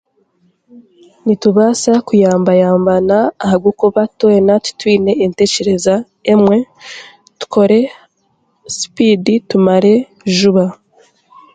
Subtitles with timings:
[1.25, 5.95] Nitubaasa kuyambayambana ahabwokuba twena titwine entekyereza
[6.33, 6.57] emwe
[7.39, 7.79] tukore
[8.75, 9.93] sipiidi tumare
[10.37, 10.65] juba